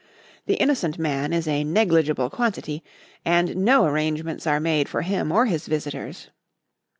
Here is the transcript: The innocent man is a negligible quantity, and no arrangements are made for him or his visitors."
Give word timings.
The 0.47 0.55
innocent 0.55 0.97
man 0.97 1.31
is 1.31 1.47
a 1.47 1.63
negligible 1.63 2.31
quantity, 2.31 2.83
and 3.23 3.55
no 3.57 3.85
arrangements 3.85 4.47
are 4.47 4.59
made 4.59 4.89
for 4.89 5.03
him 5.03 5.31
or 5.31 5.45
his 5.45 5.67
visitors." 5.67 6.31